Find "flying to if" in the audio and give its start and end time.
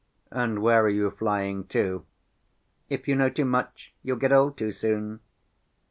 1.11-3.07